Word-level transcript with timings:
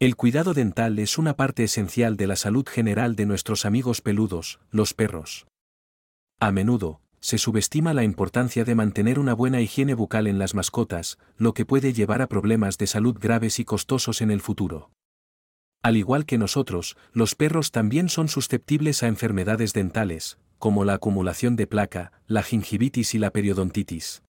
El 0.00 0.14
cuidado 0.14 0.54
dental 0.54 1.00
es 1.00 1.18
una 1.18 1.34
parte 1.34 1.64
esencial 1.64 2.16
de 2.16 2.28
la 2.28 2.36
salud 2.36 2.64
general 2.68 3.16
de 3.16 3.26
nuestros 3.26 3.66
amigos 3.66 4.00
peludos, 4.00 4.60
los 4.70 4.94
perros. 4.94 5.48
A 6.38 6.52
menudo, 6.52 7.00
se 7.18 7.36
subestima 7.36 7.92
la 7.94 8.04
importancia 8.04 8.64
de 8.64 8.76
mantener 8.76 9.18
una 9.18 9.34
buena 9.34 9.60
higiene 9.60 9.94
bucal 9.94 10.28
en 10.28 10.38
las 10.38 10.54
mascotas, 10.54 11.18
lo 11.36 11.52
que 11.52 11.66
puede 11.66 11.92
llevar 11.92 12.22
a 12.22 12.28
problemas 12.28 12.78
de 12.78 12.86
salud 12.86 13.18
graves 13.18 13.58
y 13.58 13.64
costosos 13.64 14.20
en 14.20 14.30
el 14.30 14.40
futuro. 14.40 14.92
Al 15.82 15.96
igual 15.96 16.26
que 16.26 16.38
nosotros, 16.38 16.96
los 17.12 17.34
perros 17.34 17.72
también 17.72 18.08
son 18.08 18.28
susceptibles 18.28 19.02
a 19.02 19.08
enfermedades 19.08 19.72
dentales, 19.72 20.38
como 20.58 20.84
la 20.84 20.94
acumulación 20.94 21.56
de 21.56 21.66
placa, 21.66 22.12
la 22.28 22.44
gingivitis 22.44 23.16
y 23.16 23.18
la 23.18 23.32
periodontitis. 23.32 24.22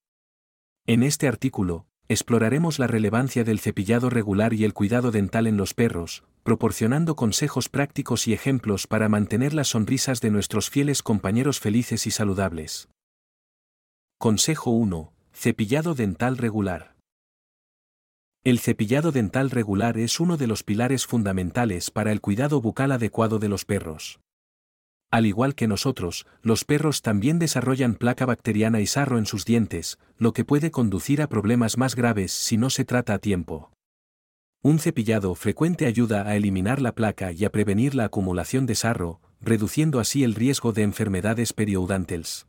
En 0.88 1.04
este 1.04 1.28
artículo, 1.28 1.86
exploraremos 2.10 2.80
la 2.80 2.88
relevancia 2.88 3.44
del 3.44 3.60
cepillado 3.60 4.10
regular 4.10 4.54
y 4.54 4.66
el 4.66 4.74
cuidado 4.74 5.12
dental 5.12 5.46
en 5.46 5.58
los 5.58 5.76
perros, 5.76 6.24
proporcionando 6.42 7.16
consejos 7.16 7.70
prácticos 7.70 8.28
y 8.28 8.34
ejemplos 8.34 8.88
para 8.88 9.08
mantener 9.10 9.54
las 9.54 9.70
sonrisas 9.70 10.20
de 10.20 10.32
nuestros 10.32 10.72
fieles 10.72 11.04
compañeros 11.04 11.60
felices 11.60 12.08
y 12.08 12.12
saludables. 12.12 12.90
Consejo 14.18 14.72
1. 14.72 15.14
Cepillado 15.32 15.94
dental 15.94 16.38
regular. 16.38 16.96
El 18.44 18.58
cepillado 18.58 19.12
dental 19.12 19.52
regular 19.52 19.98
es 20.00 20.20
uno 20.20 20.36
de 20.36 20.48
los 20.48 20.64
pilares 20.64 21.06
fundamentales 21.06 21.92
para 21.92 22.12
el 22.12 22.22
cuidado 22.22 22.60
bucal 22.60 22.92
adecuado 22.92 23.38
de 23.38 23.50
los 23.50 23.66
perros. 23.66 24.20
Al 25.12 25.26
igual 25.26 25.56
que 25.56 25.68
nosotros, 25.68 26.28
los 26.44 26.66
perros 26.66 27.02
también 27.02 27.40
desarrollan 27.40 27.96
placa 27.96 28.26
bacteriana 28.26 28.80
y 28.80 28.86
sarro 28.86 29.18
en 29.18 29.26
sus 29.26 29.44
dientes, 29.44 29.98
lo 30.18 30.34
que 30.34 30.46
puede 30.46 30.70
conducir 30.70 31.22
a 31.22 31.30
problemas 31.30 31.78
más 31.78 31.96
graves 31.96 32.32
si 32.32 32.58
no 32.58 32.70
se 32.70 32.86
trata 32.86 33.16
a 33.16 33.20
tiempo. 33.20 33.72
Un 34.62 34.78
cepillado 34.78 35.34
frecuente 35.36 35.88
ayuda 35.88 36.28
a 36.28 36.36
eliminar 36.36 36.82
la 36.82 36.94
placa 36.94 37.32
y 37.32 37.46
a 37.46 37.52
prevenir 37.52 37.96
la 37.96 38.06
acumulación 38.06 38.66
de 38.66 38.76
sarro, 38.76 39.20
reduciendo 39.42 40.00
así 40.00 40.24
el 40.24 40.36
riesgo 40.36 40.74
de 40.74 40.84
enfermedades 40.84 41.54
periodontales. 41.54 42.46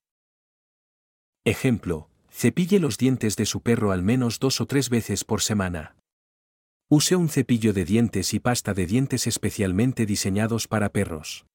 Ejemplo, 1.45 2.11
cepille 2.31 2.79
los 2.79 2.99
dientes 2.99 3.37
de 3.37 3.47
su 3.47 3.63
perro 3.63 3.93
al 3.93 4.03
menos 4.03 4.39
dos 4.39 4.61
o 4.61 4.67
tres 4.67 4.91
veces 4.91 5.25
por 5.25 5.41
semana. 5.41 5.97
Use 6.91 7.17
un 7.17 7.29
cepillo 7.29 7.73
de 7.73 7.85
dientes 7.85 8.35
y 8.35 8.41
pasta 8.41 8.75
de 8.75 8.85
dientes 8.85 9.27
especialmente 9.27 10.05
diseñados 10.05 10.67
para 10.67 10.91
perros. 10.91 11.47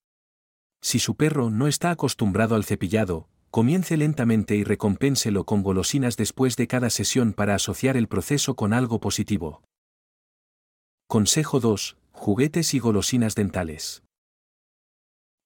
Si 0.85 0.99
su 0.99 1.15
perro 1.15 1.49
no 1.49 1.67
está 1.67 1.89
acostumbrado 1.89 2.53
al 2.53 2.63
cepillado, 2.63 3.27
comience 3.49 3.97
lentamente 3.97 4.55
y 4.55 4.63
recompénselo 4.63 5.43
con 5.43 5.63
golosinas 5.63 6.15
después 6.15 6.57
de 6.57 6.67
cada 6.67 6.91
sesión 6.91 7.33
para 7.33 7.55
asociar 7.55 7.97
el 7.97 8.07
proceso 8.07 8.55
con 8.55 8.71
algo 8.71 8.99
positivo. 8.99 9.63
Consejo 11.07 11.59
2. 11.59 11.97
Juguetes 12.11 12.75
y 12.75 12.79
golosinas 12.79 13.33
dentales. 13.33 14.03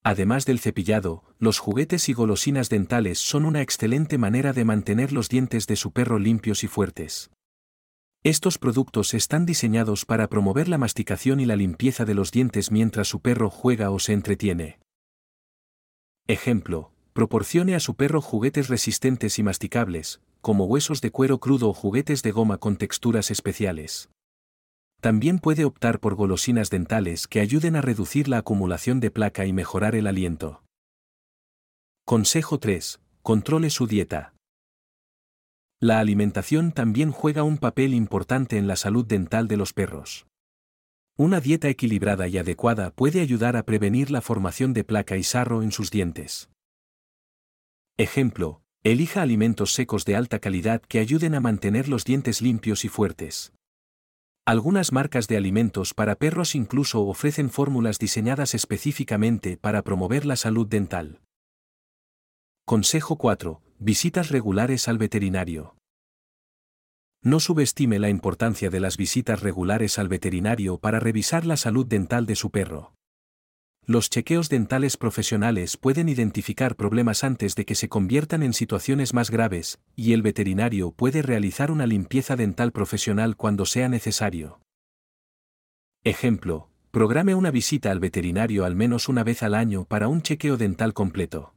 Además 0.03 0.45
del 0.45 0.59
cepillado, 0.59 1.23
los 1.37 1.59
juguetes 1.59 2.09
y 2.09 2.13
golosinas 2.13 2.67
dentales 2.67 3.17
son 3.19 3.45
una 3.45 3.61
excelente 3.61 4.17
manera 4.17 4.51
de 4.51 4.65
mantener 4.65 5.13
los 5.13 5.29
dientes 5.29 5.67
de 5.67 5.77
su 5.77 5.93
perro 5.93 6.19
limpios 6.19 6.65
y 6.65 6.67
fuertes. 6.67 7.31
Estos 8.23 8.57
productos 8.57 9.13
están 9.13 9.45
diseñados 9.45 10.03
para 10.03 10.27
promover 10.27 10.67
la 10.67 10.77
masticación 10.77 11.39
y 11.39 11.45
la 11.45 11.55
limpieza 11.55 12.03
de 12.03 12.13
los 12.13 12.33
dientes 12.33 12.71
mientras 12.71 13.07
su 13.07 13.21
perro 13.21 13.49
juega 13.49 13.89
o 13.91 13.99
se 13.99 14.11
entretiene. 14.11 14.78
Ejemplo, 16.30 16.91
proporcione 17.13 17.73
a 17.73 17.80
su 17.80 17.95
perro 17.95 18.22
juguetes 18.22 18.67
resistentes 18.67 19.39
y 19.39 19.44
masticables, 19.44 20.22
como 20.41 20.66
huesos 20.66 21.02
de 21.02 21.09
cuero 21.09 21.39
crudo 21.39 21.69
o 21.69 21.73
juguetes 21.73 22.21
de 22.21 22.30
goma 22.30 22.59
con 22.59 22.77
texturas 22.77 23.31
especiales. 23.31 24.11
También 25.02 25.39
puede 25.39 25.66
optar 25.66 25.99
por 25.99 26.13
golosinas 26.13 26.69
dentales 26.69 27.25
que 27.25 27.39
ayuden 27.39 27.75
a 27.75 27.81
reducir 27.81 28.27
la 28.27 28.38
acumulación 28.38 28.99
de 28.99 29.09
placa 29.09 29.47
y 29.47 29.53
mejorar 29.53 29.95
el 29.95 30.05
aliento. 30.05 30.61
Consejo 32.05 32.59
3. 32.59 32.99
Controle 33.23 33.71
su 33.71 33.88
dieta. 33.88 34.36
La 35.82 35.98
alimentación 35.98 36.73
también 36.73 37.09
juega 37.09 37.42
un 37.42 37.58
papel 37.58 37.95
importante 37.95 38.59
en 38.59 38.67
la 38.67 38.76
salud 38.76 39.03
dental 39.03 39.48
de 39.48 39.58
los 39.58 39.73
perros. 39.73 40.28
Una 41.19 41.41
dieta 41.41 41.67
equilibrada 41.67 42.30
y 42.30 42.37
adecuada 42.37 42.91
puede 42.91 43.19
ayudar 43.19 43.57
a 43.57 43.63
prevenir 43.63 44.09
la 44.09 44.21
formación 44.21 44.71
de 44.71 44.85
placa 44.85 45.17
y 45.17 45.23
sarro 45.23 45.63
en 45.63 45.73
sus 45.73 45.91
dientes. 45.91 46.49
Ejemplo, 47.97 48.61
elija 48.85 49.21
alimentos 49.21 49.73
secos 49.73 50.05
de 50.05 50.15
alta 50.15 50.39
calidad 50.39 50.81
que 50.81 50.99
ayuden 50.99 51.35
a 51.35 51.41
mantener 51.41 51.89
los 51.89 52.05
dientes 52.05 52.41
limpios 52.41 52.85
y 52.85 52.87
fuertes. 52.87 53.52
Algunas 54.45 54.93
marcas 54.93 55.27
de 55.27 55.35
alimentos 55.35 55.93
para 55.93 56.15
perros 56.15 56.55
incluso 56.55 57.05
ofrecen 57.05 57.49
fórmulas 57.49 57.99
diseñadas 57.99 58.55
específicamente 58.55 59.58
para 59.58 59.81
promover 59.81 60.25
la 60.25 60.37
salud 60.37 60.67
dental. 60.67 61.19
Consejo 62.63 63.17
4. 63.17 63.61
Visitas 63.77 64.29
regulares 64.29 64.87
al 64.87 64.97
veterinario. 64.97 65.75
No 67.21 67.41
subestime 67.41 67.99
la 67.99 68.09
importancia 68.09 68.69
de 68.69 68.80
las 68.80 68.95
visitas 68.95 69.41
regulares 69.41 69.99
al 69.99 70.07
veterinario 70.07 70.77
para 70.77 71.02
revisar 71.02 71.45
la 71.45 71.57
salud 71.57 71.85
dental 71.85 72.25
de 72.25 72.35
su 72.35 72.49
perro. 72.49 72.93
Los 73.85 74.09
chequeos 74.09 74.47
dentales 74.47 74.95
profesionales 74.95 75.75
pueden 75.75 76.08
identificar 76.08 76.75
problemas 76.77 77.25
antes 77.25 77.55
de 77.55 77.65
que 77.65 77.75
se 77.75 77.89
conviertan 77.89 78.41
en 78.41 78.53
situaciones 78.53 79.13
más 79.13 79.31
graves, 79.31 79.79
y 79.95 80.13
el 80.13 80.21
veterinario 80.21 80.91
puede 80.91 81.21
realizar 81.21 81.71
una 81.71 81.87
limpieza 81.87 82.37
dental 82.37 82.71
profesional 82.71 83.35
cuando 83.35 83.65
sea 83.65 83.89
necesario. 83.89 84.61
Ejemplo, 86.05 86.69
programe 86.91 87.35
una 87.35 87.52
visita 87.52 87.91
al 87.91 87.99
veterinario 87.99 88.63
al 88.63 88.77
menos 88.77 89.09
una 89.09 89.25
vez 89.25 89.43
al 89.43 89.55
año 89.55 89.83
para 89.83 90.08
un 90.08 90.21
chequeo 90.21 90.55
dental 90.55 90.93
completo. 90.93 91.53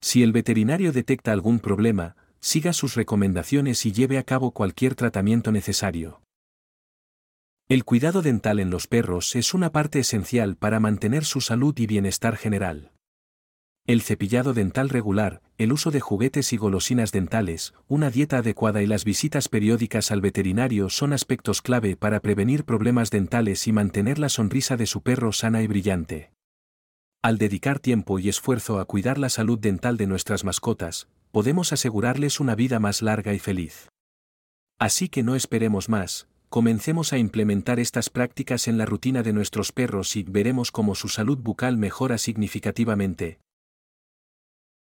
Si 0.00 0.24
el 0.24 0.32
veterinario 0.32 0.92
detecta 0.92 1.30
algún 1.30 1.60
problema, 1.60 2.16
siga 2.44 2.74
sus 2.74 2.94
recomendaciones 2.94 3.86
y 3.86 3.92
lleve 3.92 4.18
a 4.18 4.22
cabo 4.22 4.50
cualquier 4.50 4.94
tratamiento 4.94 5.50
necesario. 5.50 6.20
El 7.70 7.84
cuidado 7.84 8.20
dental 8.20 8.60
en 8.60 8.68
los 8.68 8.86
perros 8.86 9.34
es 9.34 9.54
una 9.54 9.72
parte 9.72 10.00
esencial 10.00 10.54
para 10.54 10.78
mantener 10.78 11.24
su 11.24 11.40
salud 11.40 11.74
y 11.78 11.86
bienestar 11.86 12.36
general. 12.36 12.92
El 13.86 14.02
cepillado 14.02 14.52
dental 14.52 14.90
regular, 14.90 15.40
el 15.56 15.72
uso 15.72 15.90
de 15.90 16.00
juguetes 16.00 16.52
y 16.52 16.58
golosinas 16.58 17.12
dentales, 17.12 17.72
una 17.88 18.10
dieta 18.10 18.38
adecuada 18.38 18.82
y 18.82 18.86
las 18.86 19.06
visitas 19.06 19.48
periódicas 19.48 20.10
al 20.10 20.20
veterinario 20.20 20.90
son 20.90 21.14
aspectos 21.14 21.62
clave 21.62 21.96
para 21.96 22.20
prevenir 22.20 22.66
problemas 22.66 23.10
dentales 23.10 23.66
y 23.66 23.72
mantener 23.72 24.18
la 24.18 24.28
sonrisa 24.28 24.76
de 24.76 24.84
su 24.84 25.02
perro 25.02 25.32
sana 25.32 25.62
y 25.62 25.66
brillante. 25.66 26.34
Al 27.22 27.38
dedicar 27.38 27.78
tiempo 27.78 28.18
y 28.18 28.28
esfuerzo 28.28 28.80
a 28.80 28.84
cuidar 28.84 29.16
la 29.16 29.30
salud 29.30 29.58
dental 29.58 29.96
de 29.96 30.06
nuestras 30.06 30.44
mascotas, 30.44 31.08
podemos 31.34 31.72
asegurarles 31.72 32.38
una 32.38 32.54
vida 32.54 32.78
más 32.78 33.02
larga 33.02 33.34
y 33.34 33.40
feliz. 33.40 33.88
Así 34.78 35.08
que 35.08 35.24
no 35.24 35.34
esperemos 35.34 35.88
más, 35.88 36.28
comencemos 36.48 37.12
a 37.12 37.18
implementar 37.18 37.80
estas 37.80 38.08
prácticas 38.08 38.68
en 38.68 38.78
la 38.78 38.86
rutina 38.86 39.24
de 39.24 39.32
nuestros 39.32 39.72
perros 39.72 40.14
y 40.14 40.22
veremos 40.22 40.70
cómo 40.70 40.94
su 40.94 41.08
salud 41.08 41.36
bucal 41.38 41.76
mejora 41.76 42.18
significativamente, 42.18 43.40